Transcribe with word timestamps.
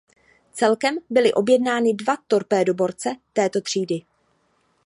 Celkem 0.53 0.97
byly 1.09 1.33
objednány 1.33 1.93
dva 1.93 2.17
torpédoborce 2.27 3.09
této 3.33 3.61
třídy. 3.61 4.01